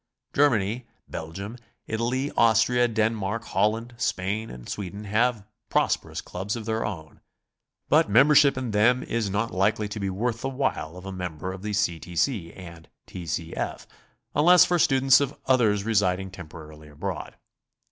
Germany, 0.33 0.87
Belgium, 1.07 1.57
Italy, 1.85 2.31
Austria, 2.35 2.87
Denmark, 2.87 3.45
Holland, 3.45 3.93
Spain 3.97 4.49
and 4.49 4.67
Sweden 4.67 5.03
have 5.03 5.45
prosperous 5.69 6.21
clubs 6.21 6.55
of 6.55 6.65
their 6.65 6.83
own, 6.83 7.21
but 7.87 8.09
membership 8.09 8.57
in 8.57 8.71
them 8.71 9.03
is 9.03 9.29
not 9.29 9.51
likely 9.53 9.87
to 9.89 9.99
be 9.99 10.09
worth 10.09 10.41
the 10.41 10.49
while 10.49 10.97
of 10.97 11.05
a 11.05 11.11
member 11.11 11.53
of 11.53 11.61
the 11.61 11.73
C. 11.73 11.99
T. 11.99 12.15
C. 12.15 12.51
and 12.51 12.89
T. 13.05 13.27
C. 13.27 13.55
F. 13.55 13.85
unless 14.33 14.65
for 14.65 14.79
students 14.79 15.21
or 15.21 15.37
others 15.45 15.83
residing 15.83 16.31
temporarily 16.31 16.87
abroad. 16.87 17.35